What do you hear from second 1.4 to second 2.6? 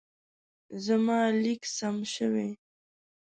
لیک سم شوی.